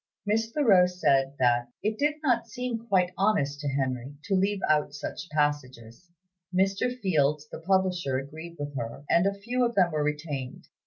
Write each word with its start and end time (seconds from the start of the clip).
Miss 0.25 0.49
Thoreau 0.51 0.87
said 0.87 1.35
that 1.37 1.67
"it 1.83 1.99
did 1.99 2.15
not 2.23 2.47
seem 2.47 2.87
quite 2.87 3.11
honest 3.19 3.59
to 3.59 3.67
Henry" 3.67 4.15
to 4.23 4.33
leave 4.33 4.61
out 4.67 4.95
such 4.95 5.29
passages; 5.29 6.09
Mr. 6.51 6.99
Fields, 7.01 7.47
the 7.49 7.59
publisher, 7.59 8.17
agreed 8.17 8.55
with 8.57 8.75
her, 8.75 9.03
and 9.11 9.27
a 9.27 9.39
few 9.39 9.63
of 9.63 9.75
them 9.75 9.91
were 9.91 10.03
retained. 10.03 10.69